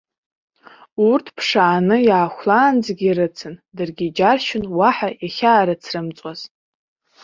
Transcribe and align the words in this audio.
Урҭ 1.09 1.25
ԥшааны, 1.35 1.97
иаахәлаанӡагьы 2.09 3.05
ирыцын, 3.09 3.55
даргьы 3.75 4.05
иџьаршьон 4.07 4.63
уаҳа 4.77 5.09
иахьаарыцрымҵуаз. 5.23 6.41